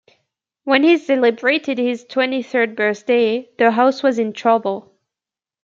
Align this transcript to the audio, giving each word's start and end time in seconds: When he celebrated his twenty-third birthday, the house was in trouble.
When 0.63 0.81
he 0.81 0.97
celebrated 0.97 1.77
his 1.77 2.05
twenty-third 2.05 2.75
birthday, 2.75 3.49
the 3.59 3.69
house 3.69 4.01
was 4.01 4.17
in 4.17 4.33
trouble. 4.33 4.95